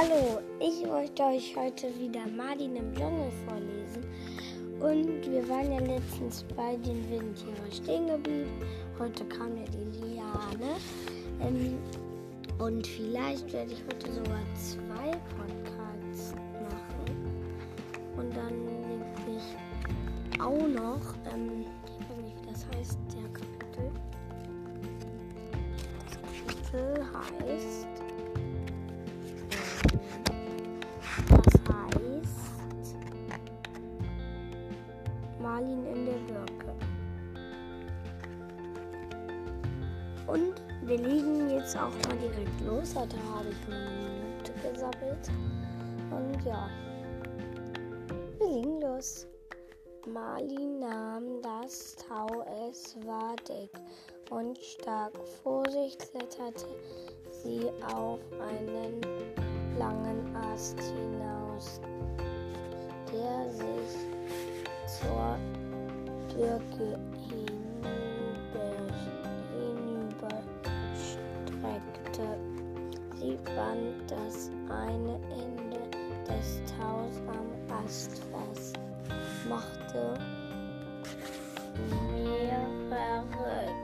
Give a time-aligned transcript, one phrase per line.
[0.00, 4.04] Hallo, ich wollte euch heute wieder Martin im Dschungel vorlesen.
[4.78, 8.62] Und wir waren ja letztens bei den Windtieren stehen geblieben.
[8.96, 10.76] Heute kam ja die Liane.
[11.40, 11.78] Ähm,
[12.60, 17.50] und vielleicht werde ich heute sogar zwei Podcasts machen.
[18.16, 23.90] Und dann denke ich auch noch, ähm, ich weiß nicht, wie das heißt, der Kapitel.
[26.06, 28.07] Das Kapitel heißt.
[35.40, 36.74] Marlin in der Birke.
[40.26, 42.94] Und wir legen jetzt auch mal direkt los.
[42.94, 45.30] Heute habe ich eine Minute gesammelt.
[46.10, 46.68] Und ja,
[48.38, 49.26] wir legen los.
[50.06, 53.70] Marlin nahm das Tau, es war dick
[54.30, 55.12] und stark.
[55.42, 56.66] Vor sich kletterte
[57.30, 59.00] sie auf einen
[59.78, 61.80] langen Ast hinaus,
[63.12, 63.97] der sich
[66.38, 66.94] Hinüber,
[69.50, 72.26] hinüberstreckte.
[73.18, 75.82] Sie band das eine Ende
[76.28, 77.48] des Taus am
[77.84, 78.78] Ast fest,
[79.48, 80.14] machte
[82.14, 83.74] mehrere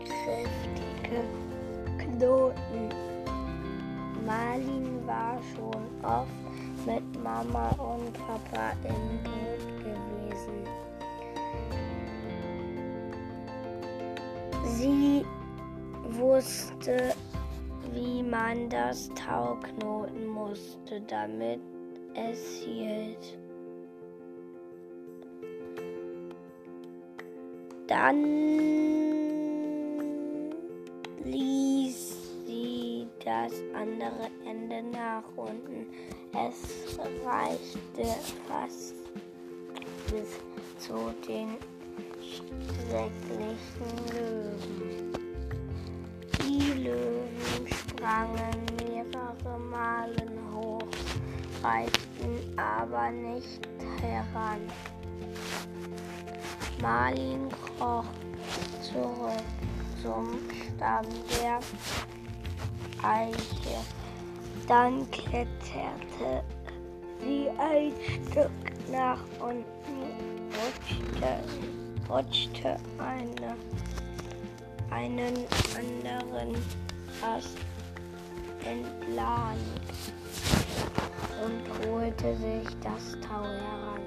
[0.00, 1.22] kräftige
[1.96, 2.88] Knoten.
[4.26, 6.42] Marlin war schon oft
[6.84, 10.66] mit Mama und Papa im Boot gewesen.
[14.64, 15.24] Sie
[16.10, 17.14] wusste,
[17.92, 21.60] wie man das Tau knoten musste, damit
[22.14, 23.38] es hielt.
[27.86, 28.24] Dann
[31.24, 35.86] ließ sie das andere Ende nach unten.
[36.32, 38.04] Es reichte
[38.46, 38.94] fast
[40.10, 40.40] bis
[40.84, 41.56] zu den
[42.20, 45.12] schrecklichen Löwen.
[46.42, 50.82] Die Löwen sprangen mehrere Malen hoch,
[51.62, 53.60] reichten aber nicht
[54.00, 54.60] heran.
[56.82, 58.04] Marlin kroch
[58.82, 59.44] zurück
[60.02, 61.06] zum Stamm
[61.40, 61.60] der
[63.02, 63.78] Eiche.
[64.66, 66.42] Dann kletterte
[67.20, 67.92] sie ein
[68.30, 69.64] Stück nach unten,
[70.54, 71.38] rutschte,
[72.08, 73.56] rutschte eine,
[74.90, 75.46] einen
[75.76, 76.54] anderen
[77.22, 77.56] Ast
[78.64, 79.56] entlang
[81.44, 84.02] und holte sich das Tau heran.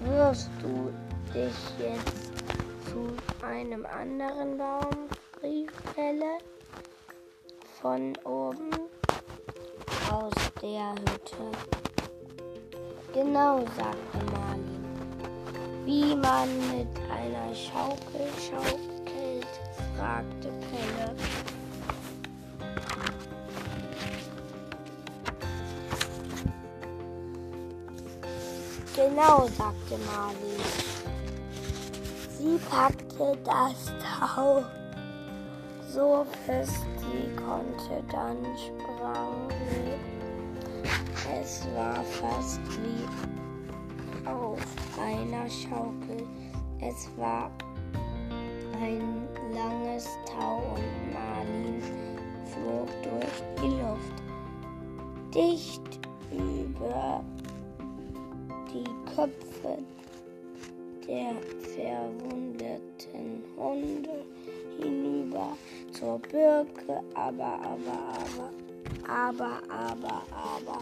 [0.00, 0.92] Wirst du
[1.32, 2.32] dich jetzt
[2.90, 5.08] zu einem anderen Baum,
[5.42, 6.38] rief Pelle
[7.80, 8.70] von oben
[10.10, 11.93] aus der Hütte.
[13.14, 14.84] Genau, sagte Marlin.
[15.84, 19.46] Wie man mit einer Schaukel schaukelt,
[19.96, 21.14] fragte Pelle.
[28.96, 30.60] Genau, sagte Marlin.
[32.36, 34.64] Sie packte das Tau
[35.94, 39.93] so fest sie konnte, dann sprang sie.
[41.32, 44.60] Es war fast wie auf
[45.00, 46.26] einer Schaukel.
[46.80, 47.50] Es war
[48.82, 51.82] ein langes Tau und Marlin
[52.44, 54.22] flog durch die Luft.
[55.34, 57.24] Dicht über
[58.72, 59.78] die Köpfe
[61.08, 61.34] der
[61.74, 64.24] verwundeten Hunde
[64.78, 65.56] hinüber
[65.98, 68.50] zur Birke, aber, aber, aber,
[69.06, 70.78] aber, aber, aber,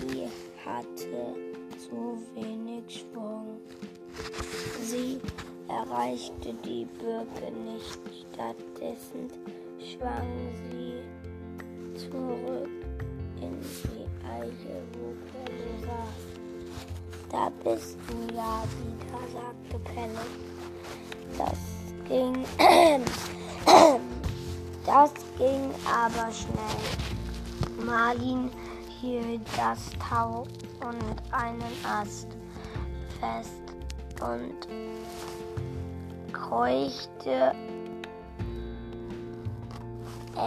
[0.00, 0.28] sie
[0.64, 1.34] hatte
[1.76, 3.60] zu wenig Schwung.
[4.82, 5.20] Sie
[5.68, 7.98] erreichte die Birke nicht,
[8.32, 9.28] stattdessen
[9.78, 11.02] schwang sie
[11.98, 12.68] zurück
[13.40, 16.28] in die Eiche, wo Pelle saß.
[17.30, 20.24] Da bist du ja wieder, sagte Pelle.
[21.36, 21.58] Das
[22.08, 22.44] ging,
[24.88, 27.84] das ging aber schnell.
[27.86, 28.50] Marlin
[29.00, 30.46] hielt das Tau
[30.80, 32.28] und einen Ast
[33.20, 33.62] fest
[34.22, 34.66] und
[36.32, 37.52] keuchte.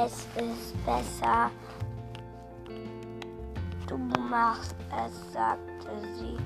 [0.03, 1.51] Es ist besser,
[3.87, 6.37] du machst es, sagte sie.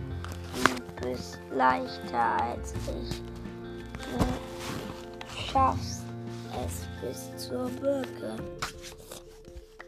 [0.65, 3.21] Du bist leichter als ich.
[4.01, 6.05] Du schaffst
[6.65, 8.35] es bis zur Birke.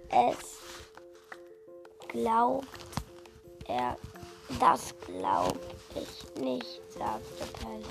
[0.10, 0.60] Es
[2.08, 2.68] glaubt
[3.68, 3.98] er,
[4.60, 5.58] das glaub
[5.96, 7.84] ich nicht, sagte Pelle.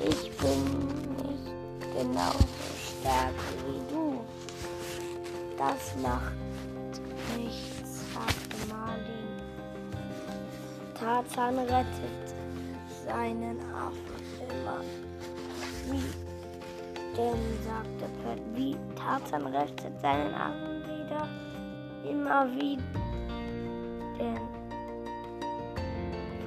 [0.00, 0.64] Ich bin
[1.16, 2.46] nicht genauso
[3.00, 3.34] stark
[3.66, 4.20] wie du.
[5.56, 6.32] Das macht
[7.36, 9.40] nichts, sagte Marlin.
[10.94, 12.34] Tarzan rettet
[13.06, 14.80] seinen Affen immer.
[15.86, 16.29] Wie
[17.16, 21.28] denn, sagte Pet, wie Tarzan rettet seinen Affen wieder?
[22.08, 22.76] Immer wie
[24.18, 24.40] denn?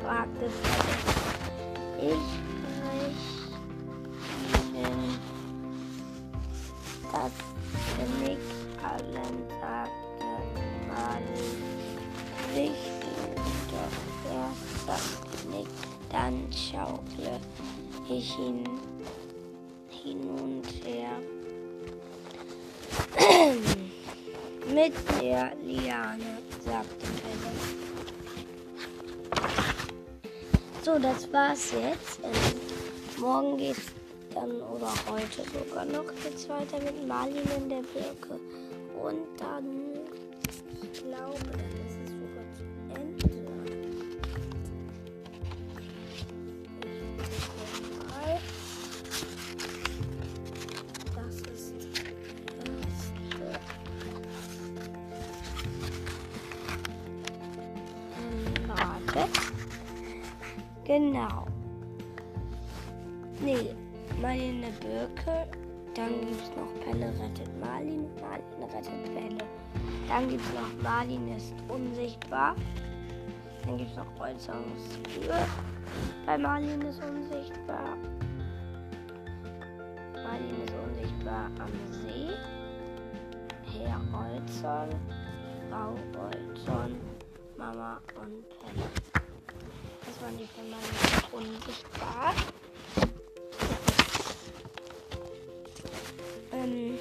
[0.01, 1.13] fragte Pet.
[1.99, 2.29] Ich
[2.63, 3.23] brich
[4.73, 5.19] ihnen
[7.11, 7.31] das
[7.97, 8.39] Genick
[8.83, 10.25] allen, sagte
[10.87, 11.63] Marlin.
[12.51, 13.35] Brich ihnen
[13.69, 13.95] doch
[14.31, 15.69] erst das Genick,
[16.09, 17.39] dann schaukle
[18.09, 18.67] ich ihn
[20.03, 21.11] hin und her
[24.73, 27.51] mit der Liane, sagte Pelle.
[30.83, 32.19] So, das war's jetzt.
[32.23, 33.93] Ähm, morgen geht's
[34.35, 38.39] dann oder heute sogar noch geht's weiter mit Marlin in der Birke.
[39.01, 40.01] Und dann,
[40.81, 41.39] ich glaube,
[60.93, 61.47] Genau.
[63.41, 63.73] Nee,
[64.21, 65.47] Marlin eine Birke.
[65.95, 68.05] Dann gibt es noch Pelle rettet Marlin.
[68.21, 69.43] Marlin rettet Pelle.
[70.07, 72.55] Dann gibt es noch Marlin ist unsichtbar.
[73.65, 75.33] Dann gibt es noch Olsons Tür.
[76.27, 77.97] Bei Marlin ist unsichtbar.
[80.23, 82.29] Marlin ist unsichtbar am See.
[83.79, 84.95] Herr Olson,
[85.71, 86.97] Frau Olson,
[87.57, 89.12] Mama und Pelle.
[90.23, 92.33] Waren die für Marlin unsichtbar.
[96.53, 96.97] Ähm,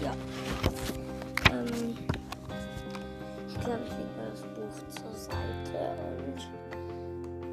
[0.00, 0.12] ja.
[1.50, 1.98] Ähm,
[3.46, 5.36] ich glaube, ich lege mal das Buch zur Seite
[6.16, 6.38] und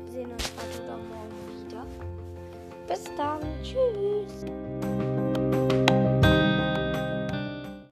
[0.06, 1.86] wir sehen uns heute oder morgen wieder.
[2.88, 3.42] Bis dann.
[3.62, 4.09] Tschüss.